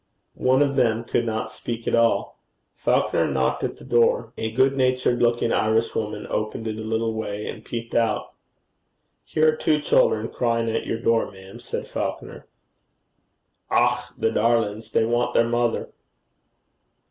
One 0.39 0.63
of 0.63 0.77
them 0.77 1.03
could 1.03 1.27
not 1.27 1.51
speak 1.51 1.87
at 1.87 1.93
all. 1.93 2.39
Falconer 2.73 3.27
knocked 3.27 3.63
at 3.63 3.77
the 3.77 3.83
door. 3.83 4.33
A 4.35 4.49
good 4.49 4.75
natured 4.75 5.21
looking 5.21 5.51
Irishwoman 5.53 6.25
opened 6.27 6.67
it 6.67 6.77
a 6.79 6.83
little 6.83 7.13
way 7.13 7.47
and 7.47 7.63
peeped 7.63 7.93
out. 7.93 8.33
'Here 9.25 9.49
are 9.53 9.55
two 9.55 9.79
children 9.79 10.27
crying 10.29 10.71
at 10.75 10.87
your 10.87 10.97
door, 10.99 11.29
ma'am,' 11.29 11.59
said 11.59 11.87
Falconer. 11.87 12.47
'Och, 13.69 13.99
the 14.17 14.31
darlin's! 14.31 14.91
they 14.91 15.05
want 15.05 15.35
their 15.35 15.47
mother.' 15.47 15.89